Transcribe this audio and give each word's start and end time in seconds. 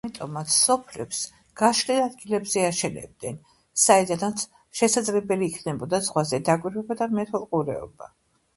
ამიტომაც 0.05 0.53
სოფლებს 0.67 1.19
გაშლილ 1.61 1.99
ადგილებზე 2.05 2.63
აშენებდნენ, 2.69 3.37
საიდანაც 3.83 4.47
შესაძლებელი 4.81 5.53
იქნებოდა 5.53 6.03
ზღვაზე 6.09 6.43
დაკვირვება 6.51 7.01
და 7.05 7.13
მეთვალყურეობა. 7.21 8.15